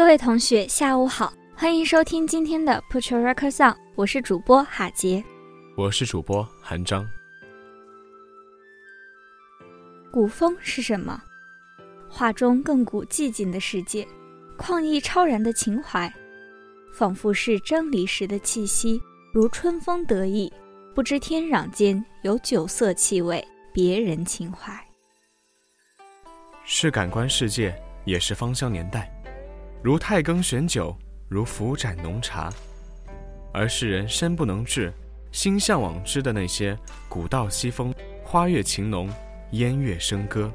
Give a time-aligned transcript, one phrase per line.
[0.00, 5.22] 各位同学，下午好，欢迎收听今天的 Put Your Records On，我是主播哈杰，
[5.76, 7.06] 我是主播韩章。
[10.10, 11.20] 古风是什么？
[12.08, 14.08] 画中亘古寂静的世界，
[14.56, 16.10] 旷逸超然的情怀，
[16.94, 18.98] 仿佛是真离时的气息，
[19.34, 20.50] 如春风得意，
[20.94, 24.72] 不知天壤间有酒色气味，别人情怀。
[26.64, 29.14] 是感官世界，也是芳香年代。
[29.82, 30.94] 如太庚玄酒，
[31.26, 32.52] 如浮盏浓茶，
[33.50, 34.92] 而世人身不能至，
[35.32, 39.08] 心向往之的那些古道西风、花月情浓、
[39.52, 40.52] 烟月笙歌，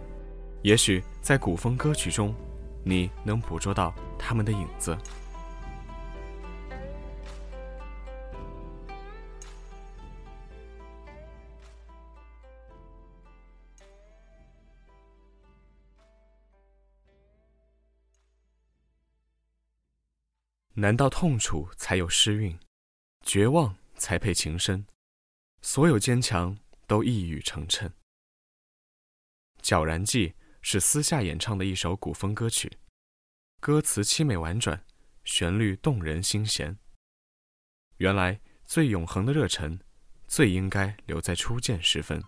[0.61, 2.35] 也许在古风歌曲中，
[2.83, 4.95] 你能捕捉到他们的影子。
[20.77, 22.59] 难道痛楚才有诗韵，
[23.25, 24.85] 绝望才配情深？
[25.61, 27.85] 所有坚强都一语成谶。
[29.63, 30.29] 《皎然记》
[30.61, 32.77] 是私下演唱的一首古风歌曲，
[33.61, 34.83] 歌词凄美婉转，
[35.23, 36.77] 旋律动人心弦。
[37.97, 39.79] 原来最永恒的热忱，
[40.27, 42.21] 最应该留在初见时分。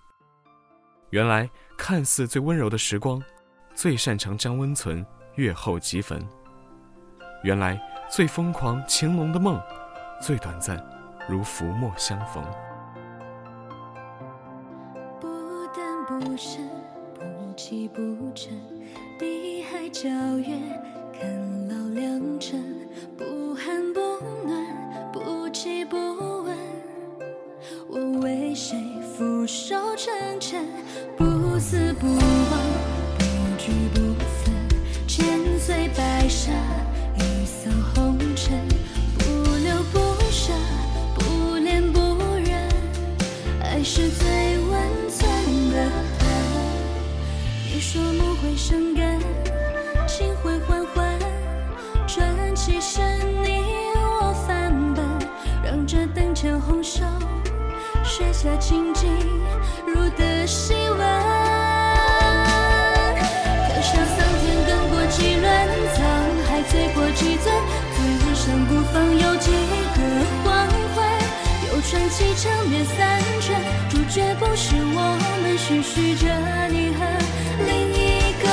[1.10, 3.22] 原来看似最温柔的时光，
[3.76, 6.26] 最擅长将温存越后即焚。
[7.48, 7.82] 原来。
[8.10, 9.62] 最疯狂情浓的梦，
[10.22, 10.82] 最短暂，
[11.28, 12.42] 如浮墨相逢。
[15.20, 15.28] 不
[15.76, 16.70] 淡不深，
[17.16, 18.02] 不弃不
[18.34, 18.54] 沉，
[19.20, 20.58] 碧海皎月，
[21.18, 22.64] 看老良辰。
[23.18, 24.00] 不寒不
[24.46, 25.98] 暖，不弃不
[26.44, 26.58] 问，
[27.90, 28.78] 我为谁
[29.18, 30.66] 俯首称臣？
[31.18, 32.62] 不死不忘，
[33.18, 33.26] 不
[33.58, 34.54] 惧不分，
[35.08, 36.52] 千岁白沙。
[75.68, 76.26] 继续，着
[76.72, 77.04] 你和
[77.68, 78.48] 另一个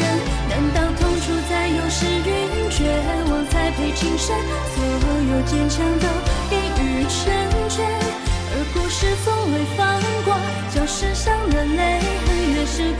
[0.00, 0.02] 人。
[0.48, 2.88] 难道痛楚才有诗韵，绝
[3.30, 4.34] 望才配情深？
[4.72, 4.82] 所
[5.28, 6.08] 有坚强都
[6.48, 7.28] 一语成
[7.68, 10.32] 全，而故事从未放过，
[10.72, 12.96] 叫身上的泪痕越是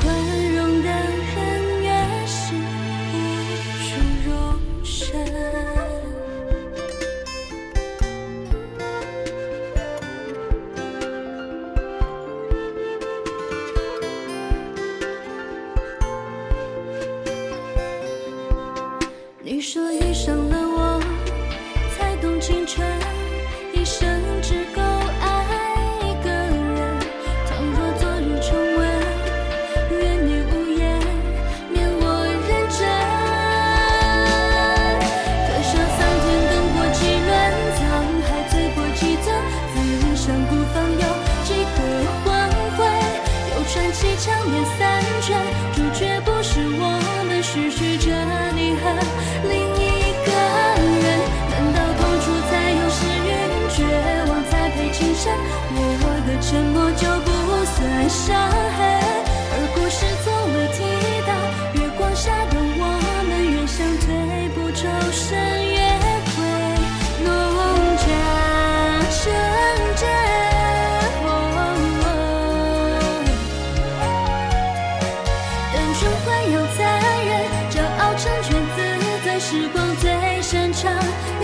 [80.90, 81.38] 아!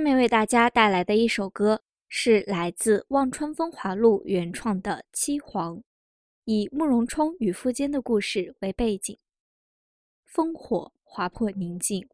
[0.00, 5.76] 下面为大家带来的一首歌，是来自望川风华录原创的《七黄》，
[6.46, 9.18] 以慕容冲与苻坚的故事为背景。
[10.26, 12.08] 烽火划破宁静，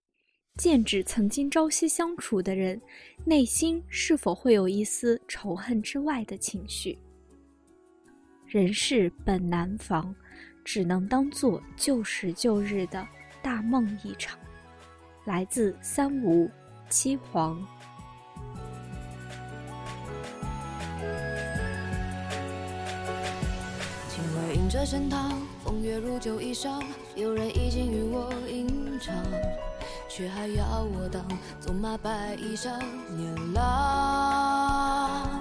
[0.57, 2.83] 剑指曾经朝夕相处的人，
[3.25, 6.99] 内心是否会有一丝仇恨之外的情绪？
[8.49, 10.13] 人世本难防，
[10.65, 13.07] 只能当做旧时旧日的
[13.41, 14.37] 大梦一场。
[15.25, 16.51] 来自三无
[16.89, 17.65] 七黄。
[24.67, 25.17] 迎着声涛，
[25.63, 26.83] 风月如酒一觞，
[27.15, 29.15] 有人已经与我吟唱，
[30.09, 31.25] 却还要我当
[31.61, 32.69] 纵马白衣少
[33.17, 35.41] 年郎。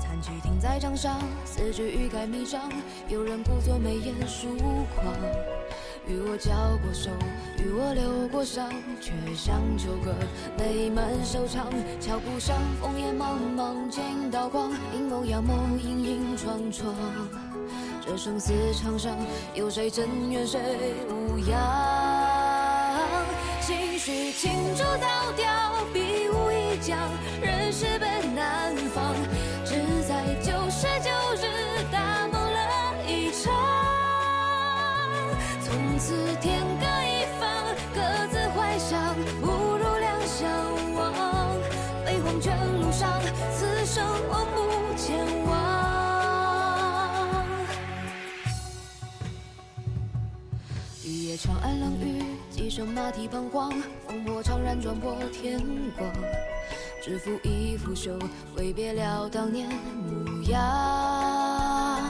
[0.00, 2.72] 残骑停在掌上，四句欲盖弥彰，
[3.10, 4.46] 有人故作眉眼疏
[4.94, 5.04] 狂，
[6.08, 6.50] 与我交
[6.82, 7.10] 过手，
[7.58, 10.14] 与我流过伤，却像旧歌
[10.56, 11.66] 泪满收场。
[12.00, 16.94] 桥铺上烽烟茫茫，剑刀光，阴谋阳谋，影影幢幢。
[18.08, 19.16] 这生死场上，
[19.52, 20.60] 有谁真怨谁
[21.10, 21.58] 无恙？
[23.60, 25.44] 心绪轻烛早凋，
[25.92, 26.96] 笔无一将，
[27.42, 29.12] 人世本难防。
[29.64, 29.74] 只
[30.08, 33.52] 在九十九日，大梦了一场。
[35.60, 37.50] 从此天各一方，
[37.92, 40.48] 各自怀想，不如两相
[40.94, 41.12] 忘。
[42.04, 43.20] 飞黄泉路上，
[43.52, 45.45] 此生我不见。
[52.76, 53.72] 几声马蹄彷徨，
[54.06, 55.58] 烽火怅然撞破天
[55.96, 56.12] 光。
[57.02, 58.18] 知府一拂袖，
[58.54, 62.02] 挥别了当年模样。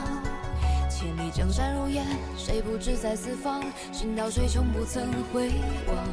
[0.89, 2.05] 千里江山如烟，
[2.35, 3.63] 谁不知在四方？
[3.93, 5.51] 行到水穷不曾回
[5.87, 6.05] 望。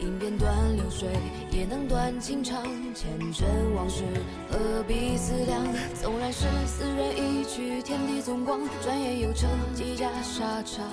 [0.00, 1.08] 饮便断流水，
[1.52, 2.64] 也能断情长。
[2.92, 4.02] 前尘往事，
[4.50, 5.64] 何必思量？
[5.94, 10.90] 纵然是斯人一去，天地纵广，转眼又成几家沙场。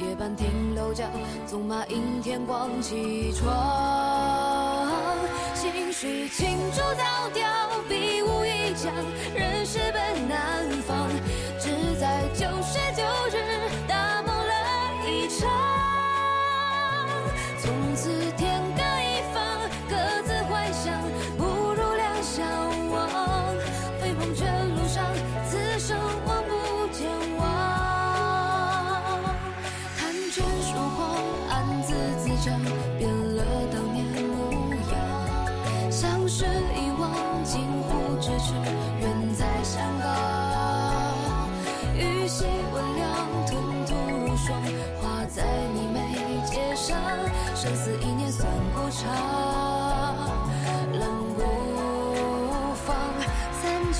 [0.00, 1.04] 夜半听楼角，
[1.46, 4.88] 纵马迎天光起床。
[5.54, 7.46] 心绪轻烛早凋，
[7.86, 8.90] 笔无一将，
[9.34, 10.79] 人世本难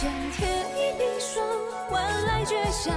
[0.01, 1.47] 千天一笔双，
[1.91, 2.95] 换来绝响，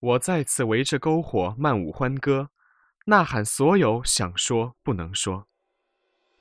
[0.00, 2.48] 我再次围着篝火漫舞欢歌，
[3.04, 5.46] 呐喊所有想说不能说。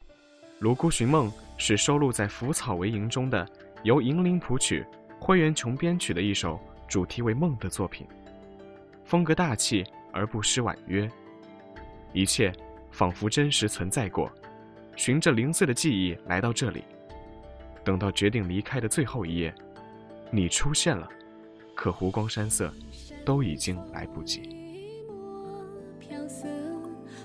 [0.59, 3.45] 《泸沽寻梦》是收录在《腐草为营》中的，
[3.83, 4.85] 由银铃谱曲、
[5.19, 8.07] 灰原琼编曲的一首主题为梦的作品，
[9.03, 11.09] 风格大气而不失婉约，
[12.13, 12.53] 一切
[12.91, 14.31] 仿佛真实存在过。
[14.95, 16.81] 循着零碎的记忆来到这里，
[17.83, 19.53] 等到决定离开的最后一夜，
[20.31, 21.09] 你出现了，
[21.79, 22.69] 可湖光山色。
[23.25, 24.41] 都已经来不及。
[25.99, 26.47] 飘色，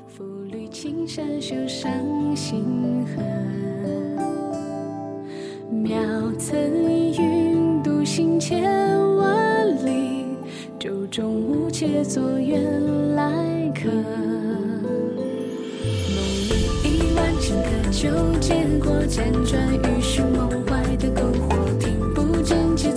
[0.06, 1.90] 浮绿青山修上
[2.36, 3.22] 星河。
[5.72, 8.62] 渺层云，独行千
[9.16, 10.36] 万里，
[10.78, 12.62] 舟中无且作远
[13.14, 13.90] 来客。
[13.90, 14.04] 梦
[16.50, 20.53] 里一万乘客，就结果辗转于寻梦，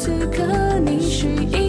[0.07, 1.66] 此刻你是一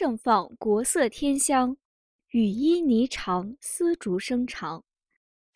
[0.00, 1.74] 盛放，国色天香；
[2.30, 4.80] 羽衣霓裳，丝竹声长。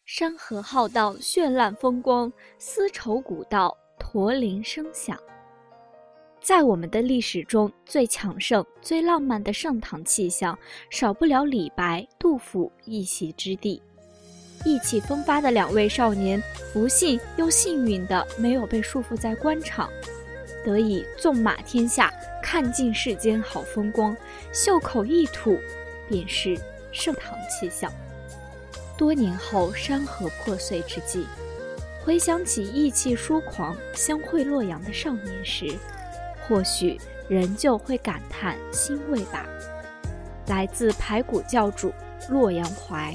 [0.05, 5.17] 山河浩荡，绚烂风光；丝绸古道，驼铃声响。
[6.41, 10.59] 在我们的历史中，最强盛、最浪漫的盛唐气象，
[10.91, 13.81] 少不了李白、杜甫一席之地。
[14.65, 19.89] 意气风发的两位少年，不幸又幸运的没有被束缚在官场，
[20.65, 24.17] 得以纵马天下，看尽世间好风光，
[24.52, 25.59] 袖口一吐，
[26.09, 26.61] 便是
[26.92, 27.90] 盛唐气象。
[28.99, 31.26] 多年后，山河破碎之际，
[32.04, 35.75] 回想起意气疏狂、相会洛阳的少年时，
[36.47, 39.47] 或许仍旧会感叹欣慰吧。
[40.49, 41.92] 来自排骨教主
[42.28, 43.14] 洛阳怀。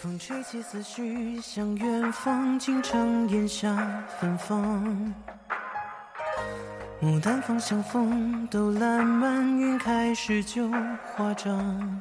[0.00, 5.14] 风吹起思绪，向远方，京城檐下芬芳。
[7.02, 10.70] 牡丹芳香风，斗烂漫，云开时就
[11.16, 12.00] 花张。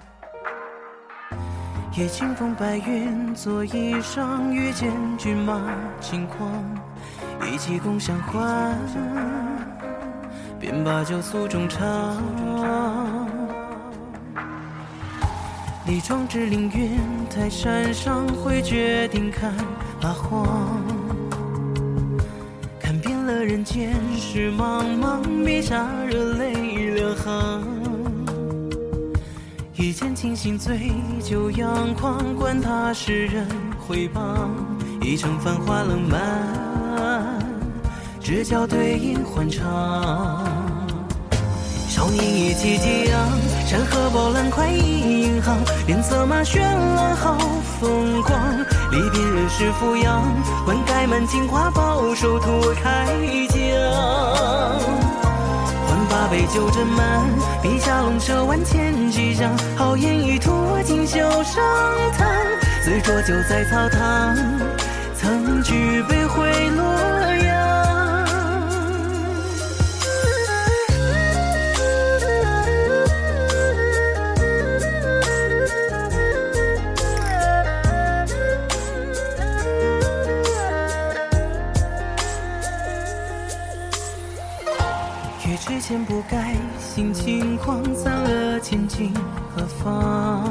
[1.97, 5.59] 夜清风白云作衣裳，遇见骏马
[5.99, 6.47] 轻狂，
[7.51, 8.77] 一起共相欢，
[10.59, 12.15] 便把酒诉衷肠。
[15.87, 19.51] 李庄之凌云台山上，会决定看
[19.99, 21.00] 八荒。
[23.43, 26.53] 人间事茫茫，笔下热泪
[26.93, 27.63] 两行。
[29.75, 30.91] 一见倾心醉，
[31.23, 33.47] 酒仰狂，管他世人
[33.79, 34.47] 毁谤。
[35.01, 37.39] 一城繁华冷漫，
[38.19, 40.45] 只叫对饮欢唱。
[41.89, 43.10] 少年意气激昂，
[43.71, 47.37] 山河饱览快意银行，脸策马绚烂好
[47.79, 48.37] 风光。
[48.91, 50.21] 离别人世俯仰，
[50.65, 52.51] 换盖满京华宝手图
[52.83, 53.05] 开
[53.47, 53.57] 疆。
[55.87, 57.25] 换八杯酒斟满，
[57.61, 59.49] 笔下龙蛇万千吉祥。
[59.77, 60.51] 豪言一吐
[60.83, 61.63] 锦绣上
[62.17, 62.27] 谈，
[62.83, 64.35] 醉浊酒在草堂，
[65.15, 66.83] 曾举杯回洛
[85.91, 85.97] 阳。
[85.97, 89.13] 月之前不改心轻狂，散了千金
[89.53, 90.43] 何妨？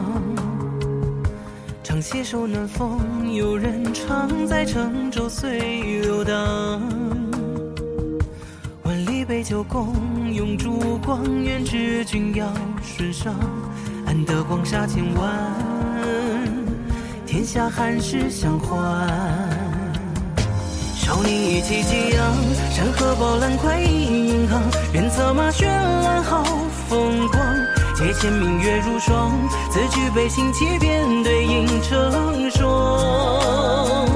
[1.82, 6.80] 常携手暖风，有人常在乘舟随流荡。
[8.82, 9.94] 万里杯酒共
[10.32, 12.46] 用烛光，愿知君要
[12.82, 13.34] 顺畅，
[14.06, 15.52] 安得广厦千万，
[17.26, 19.08] 天下寒士相欢。
[20.94, 22.36] 少年意气激昂，
[22.70, 23.99] 山河饱览快意
[24.92, 26.44] 愿策马绚烂好
[26.88, 27.40] 风光。
[27.94, 29.32] 借前明月如霜，
[29.70, 34.06] 自举杯行七遍，对影成双。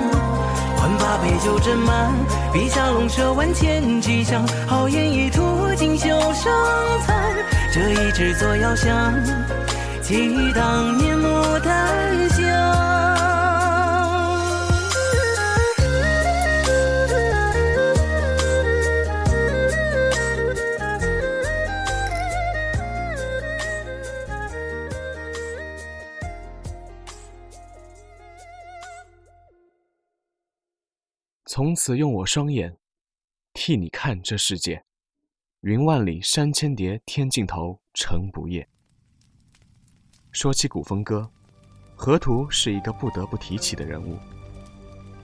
[0.76, 2.12] 换把杯酒斟满，
[2.52, 4.42] 笔下龙蛇万千吉祥。
[4.66, 5.42] 好言一吐
[5.76, 6.52] 锦绣生
[7.06, 7.34] 残，
[7.72, 9.12] 这一制作遥想，
[10.00, 12.93] 记当年牡丹香。
[31.56, 32.76] 从此用我双眼
[33.52, 34.82] 替你看这世界。
[35.60, 38.68] 云万里，山千叠，天尽头，城不夜。
[40.32, 41.30] 说起古风歌，
[41.94, 44.18] 河图是一个不得不提起的人物。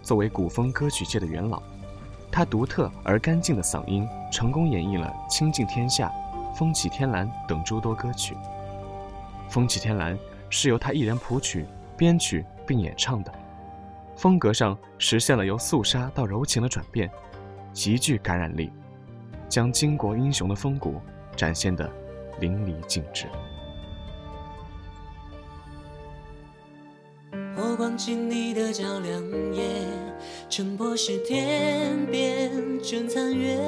[0.05, 1.61] 作为古风歌曲界的元老，
[2.31, 6.13] 他独特而干净的嗓音，成功演绎了《倾尽天下》
[6.55, 8.35] 《风起天蓝》等诸多歌曲。
[9.51, 10.17] 《风起天蓝》
[10.49, 13.40] 是由他一人谱曲、编曲并演唱的。
[14.21, 17.11] 风格上实现了由肃杀到柔情的转变，
[17.73, 18.71] 极具感染力，
[19.49, 21.00] 将巾帼英雄的风骨
[21.35, 21.91] 展现得
[22.39, 23.25] 淋漓尽致。
[27.57, 29.65] 火光进你的照亮夜，
[30.50, 32.53] 城破时天边
[32.83, 33.59] 正残月，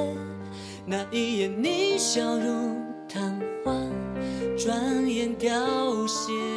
[0.85, 2.77] 那一眼你笑如
[3.09, 3.73] 昙花，
[4.55, 6.52] 转眼凋谢。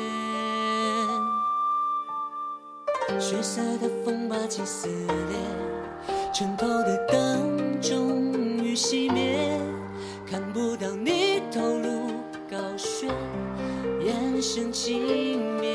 [3.37, 5.37] 血色的风把情撕裂，
[6.33, 8.33] 城头的灯终
[8.65, 9.61] 于熄灭，
[10.25, 12.13] 看不到你头颅
[12.51, 13.11] 高悬，
[14.03, 15.67] 眼神轻蔑。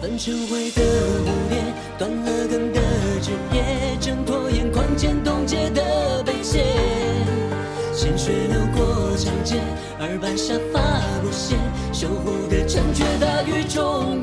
[0.00, 1.58] 粉尘灰的蝴蝶，
[1.98, 2.80] 断了根的
[3.20, 6.64] 枝叶，挣脱眼眶间冻结的悲切。
[7.92, 9.60] 鲜血流过长街，
[10.00, 10.80] 耳畔沙发
[11.22, 11.56] 不屑，
[11.92, 14.22] 守护的城却大雨中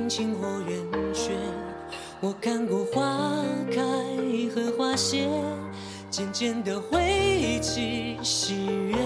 [0.00, 0.78] 阴晴或圆
[1.12, 1.30] 缺，
[2.20, 3.82] 我看过花开
[4.54, 5.28] 和花谢，
[6.10, 8.96] 渐渐的回忆起喜悦，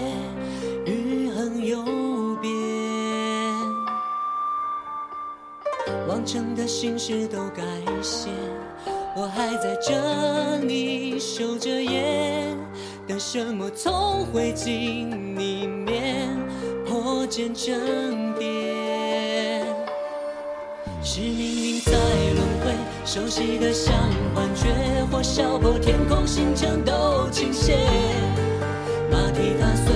[0.86, 1.82] 日恒有
[2.40, 2.48] 别。
[6.06, 7.64] 往常的心事都改
[8.00, 8.30] 写，
[9.16, 12.46] 我还在这里守着夜，
[13.04, 16.28] 等什么从灰烬里面
[16.86, 18.63] 破茧成蝶。
[21.06, 22.72] 是命运在轮回，
[23.04, 23.94] 熟悉的像
[24.34, 24.70] 幻觉，
[25.12, 27.76] 或笑破天空，星辰都倾斜。
[29.12, 29.93] 马蹄踏碎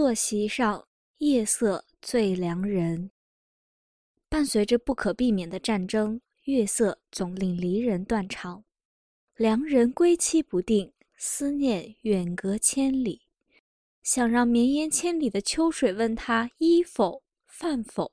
[0.00, 3.10] 坐席上，夜色最良人。
[4.30, 8.64] 伴随着不可避免的战争，月色总令离人断肠，
[9.36, 13.26] 良人归期不定，思念远隔千里。
[14.02, 18.10] 想让绵延千里的秋水问他衣否饭否，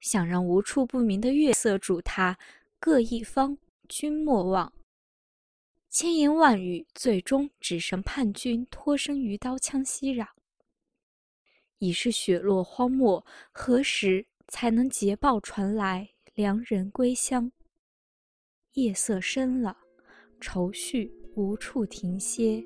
[0.00, 2.36] 想让无处不明的月色嘱他
[2.80, 3.56] 各一方，
[3.88, 4.72] 君莫忘。
[5.88, 10.26] 千言万语，最终只剩叛军脱身于刀枪熙攘。
[11.80, 17.50] 已是雪落荒漠，何时才能捷报传来良人归乡？
[18.74, 19.76] 夜色深了，
[20.40, 22.62] 愁绪无处停歇，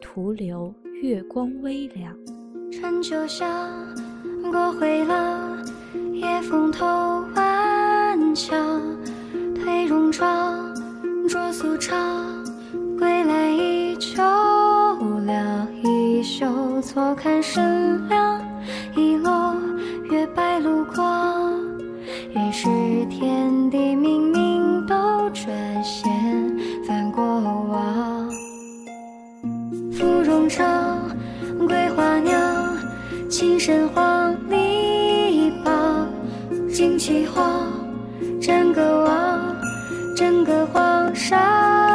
[0.00, 2.16] 徒留月光微凉。
[2.72, 3.46] 春秋夏，
[4.50, 5.64] 过回了，
[6.12, 6.84] 夜风透
[7.36, 8.82] 晚墙，
[9.54, 10.74] 推戎装，
[11.28, 11.96] 着素裳。
[12.98, 18.47] 归来依旧了，衣袖错看身凉，
[18.98, 19.54] 一落
[20.10, 21.52] 月白露光。
[22.34, 22.66] 于是
[23.06, 25.46] 天地冥冥都转
[25.84, 26.10] 现
[26.84, 28.28] 翻过往。
[29.92, 30.66] 芙蓉城，
[31.68, 32.76] 桂花酿，
[33.30, 36.08] 青深黄泥榜，
[36.68, 37.70] 旌旗晃，
[38.40, 39.56] 战歌望，
[40.16, 41.87] 战歌黄沙。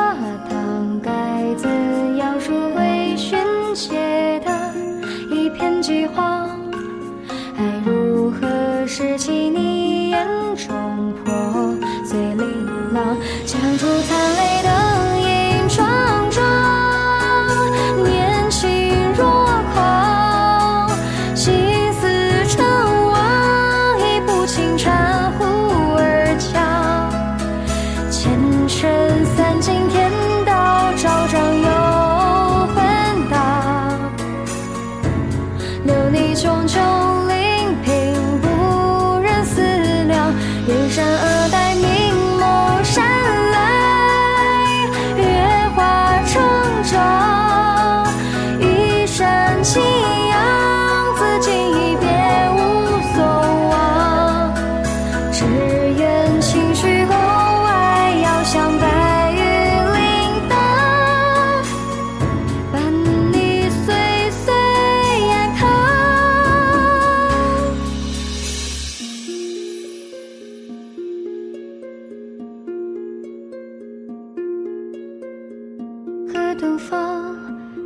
[76.54, 77.36] 河东方，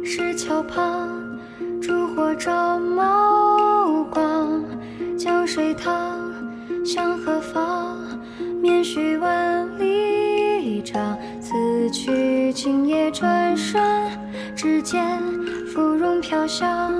[0.03, 1.08] 石桥旁，
[1.82, 4.62] 烛火照眸光。
[5.17, 6.19] 江水淌，
[6.84, 7.97] 向何方？
[8.62, 11.17] 面须万里长。
[11.39, 11.53] 此
[11.91, 13.82] 去今夜转瞬，
[14.53, 15.17] 之间
[15.73, 16.91] 芙蓉飘香。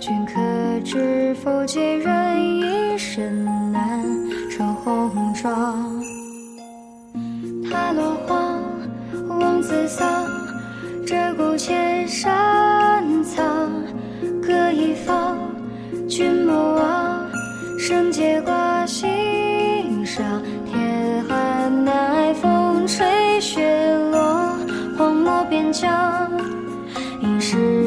[0.00, 0.40] 君可
[0.82, 1.66] 知否？
[1.66, 4.02] 借人一身难
[4.50, 5.91] 成红妆。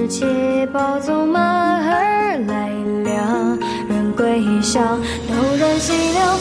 [0.05, 2.69] 是捷报纵马而来，
[3.03, 3.57] 两
[3.89, 4.99] 人归乡。
[5.27, 6.37] 陡然西凉，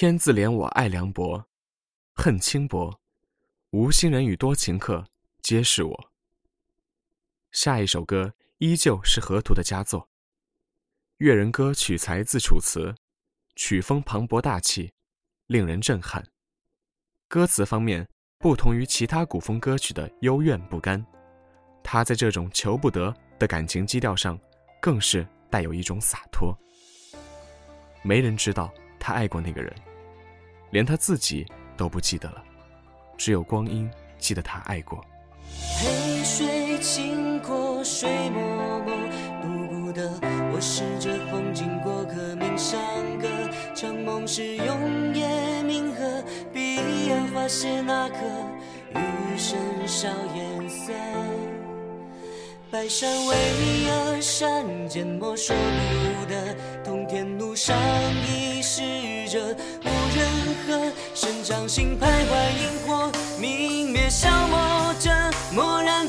[0.00, 1.44] 天自怜我爱凉薄，
[2.14, 2.98] 恨轻薄，
[3.72, 5.04] 无心人与多情客，
[5.42, 6.10] 皆是我。
[7.52, 10.00] 下一首歌依旧是河图的佳作，
[11.18, 12.94] 《越人歌》取材自楚辞，
[13.56, 14.90] 曲风磅礴大气，
[15.48, 16.26] 令人震撼。
[17.28, 18.08] 歌词方面
[18.38, 21.04] 不同于其他古风歌曲的幽怨不甘，
[21.84, 24.40] 他在这种求不得的感情基调上，
[24.80, 26.58] 更是带有一种洒脱。
[28.02, 29.70] 没人知道他爱过那个人，
[30.70, 32.42] 连他自己都不记得了，
[33.16, 35.04] 只有光阴记得他爱过。
[35.78, 38.40] 黑水清过，水脉
[38.86, 40.08] 脉，独孤的
[40.52, 42.78] 我是这风景过客，冥山
[43.18, 43.28] 歌，
[43.74, 45.26] 长梦是永夜
[45.64, 46.78] 冥河，彼
[47.10, 48.16] 岸花谢那刻，
[48.94, 50.92] 余生少颜色。
[52.70, 53.34] 白山巍
[53.88, 57.76] 峨，山间莫说不得，通天路上
[58.28, 59.52] 已逝者，
[61.14, 65.10] 生长心徘徊萤火，明灭消磨着，
[65.54, 66.08] 蓦然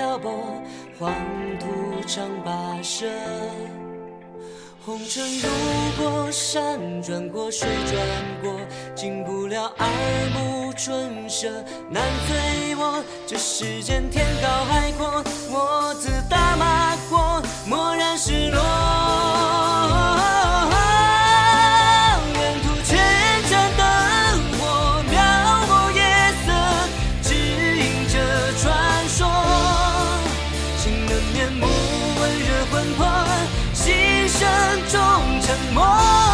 [0.00, 0.32] 漂泊，
[0.98, 1.12] 黄
[1.58, 1.66] 土
[2.06, 3.06] 长跋涉。
[4.82, 5.48] 红尘路
[5.98, 8.00] 过，山转过，水转
[8.42, 8.58] 过，
[8.94, 9.88] 进不了耳
[10.32, 11.50] 目春色，
[11.90, 13.04] 难醉我。
[13.26, 18.79] 这世间天高海阔，我自大马过，蓦然失落。
[31.32, 31.66] 面目，
[32.20, 33.06] 温热魂魄，
[33.72, 34.48] 心声
[34.88, 35.00] 中
[35.42, 36.29] 沉默。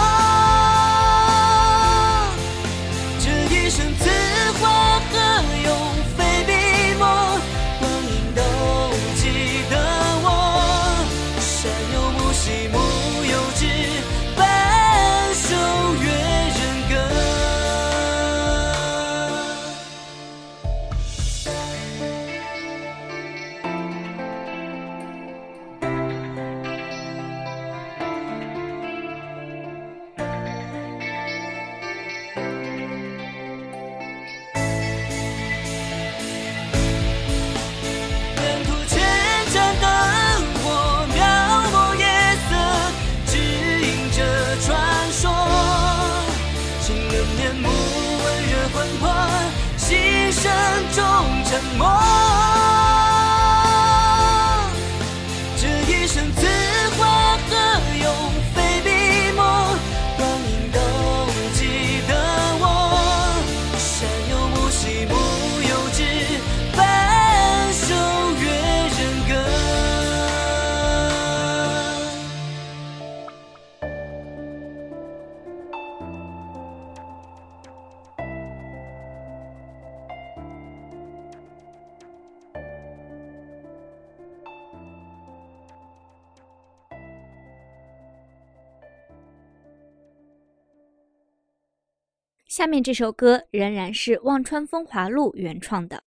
[92.57, 96.03] 下面这首歌仍然是忘川风华录原创的。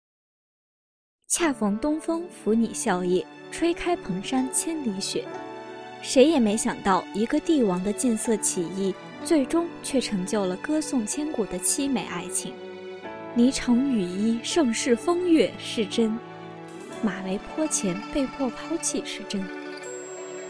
[1.27, 5.27] 恰逢东风拂你笑靥，吹开蓬山千里雪。
[6.01, 12.51] 谁也没想到，一个帝王的禁色起义，最终却成就了歌颂千古的凄美爱情。
[13.37, 16.17] 霓裳羽衣，盛世风月是真；
[17.03, 19.39] 马嵬坡前被迫抛弃是真；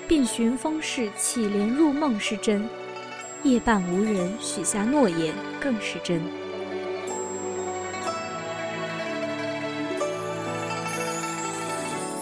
[0.08, 2.64] 遍寻风市，乞怜入梦是真；
[3.44, 6.22] 夜半无人，许下诺言更是真。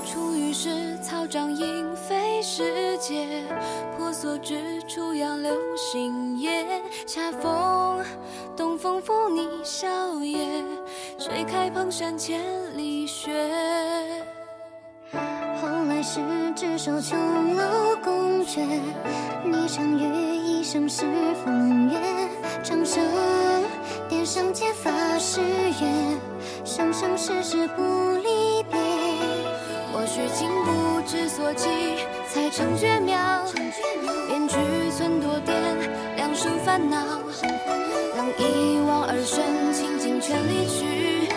[0.06, 3.44] 初遇时草长莺飞时节，
[3.98, 6.66] 婆娑之处杨柳新叶。
[7.08, 8.06] 恰逢
[8.56, 10.64] 东风拂你笑靥，
[11.18, 12.42] 吹开蓬山千
[12.78, 13.32] 里雪。
[15.12, 16.20] 后来是
[16.56, 18.60] 执手琼楼宫阙，
[19.46, 20.37] 霓裳羽
[20.68, 21.06] 衣盛世
[21.46, 21.98] 风月。
[22.62, 23.02] 长生
[24.10, 26.18] 殿上结发誓约，
[26.66, 28.78] 生生世世不离别。
[29.94, 31.70] 或许情不知所起，
[32.28, 33.46] 才成绝妙。
[34.28, 34.58] 编剧
[34.92, 35.56] 寸多点，
[36.18, 36.98] 两生烦恼。
[38.18, 41.30] 让一往而深，倾尽全力去，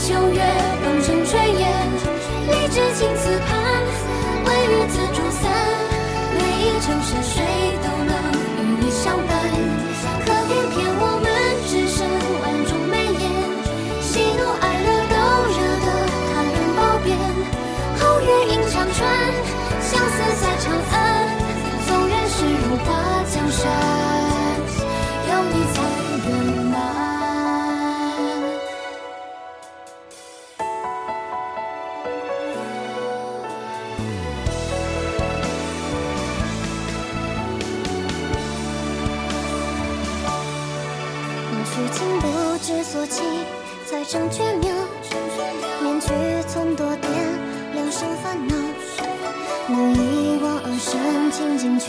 [0.00, 0.40] 秋月，
[0.82, 1.68] 鹏程炊烟，
[2.48, 3.52] 荔枝青瓷盘，
[4.46, 5.52] 微雨紫竹伞。
[6.38, 7.44] 每一程山水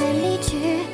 [0.09, 0.90] 离去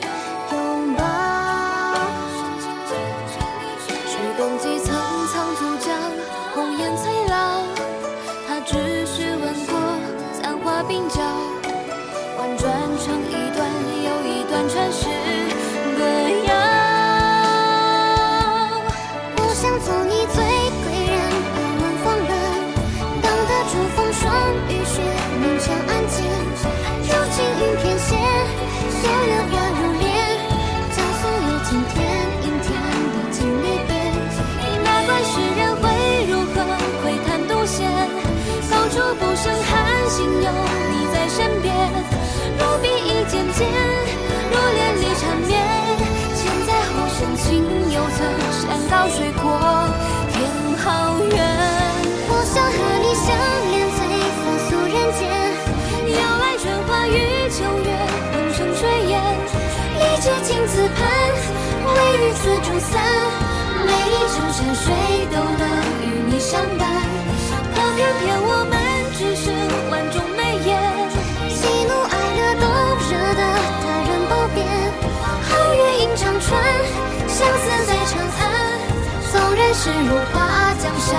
[79.73, 81.13] 是如画江山，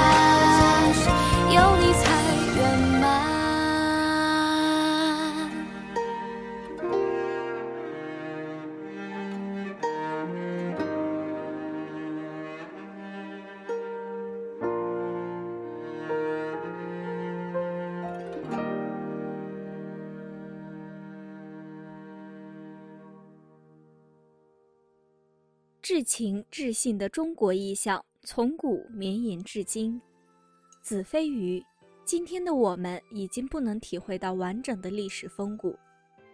[1.55, 2.01] 有你才
[2.57, 2.59] 圆
[3.01, 3.07] 满。
[25.81, 29.99] 至情至性的中国意象，从古绵延至今。
[30.83, 31.65] 子非鱼，
[32.05, 35.79] 今天的我们已经不能体会到完整的历史风骨，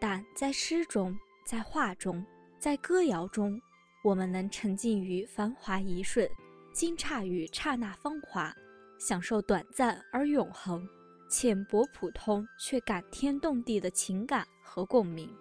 [0.01, 1.17] 但在诗中，
[1.47, 2.27] 在画中，
[2.59, 3.63] 在歌谣中，
[4.03, 6.29] 我们能沉浸于繁华一瞬，
[6.73, 8.53] 惊诧于刹那芳华，
[8.99, 10.85] 享受短暂而永恒、
[11.31, 15.33] 浅薄普通却感天动地的情感和共鸣。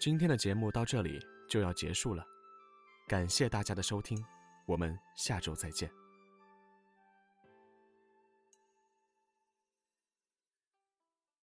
[0.00, 2.26] 今天的节目到这里就要结束了，
[3.06, 4.20] 感谢大家的收听，
[4.66, 6.03] 我们下周再见。